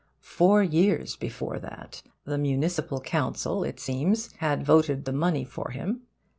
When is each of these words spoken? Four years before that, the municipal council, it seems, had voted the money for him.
Four 0.23 0.63
years 0.63 1.15
before 1.15 1.59
that, 1.59 2.01
the 2.25 2.39
municipal 2.39 2.99
council, 3.01 3.63
it 3.63 3.79
seems, 3.79 4.31
had 4.37 4.65
voted 4.65 5.05
the 5.05 5.13
money 5.13 5.43
for 5.45 5.69
him. 5.69 6.07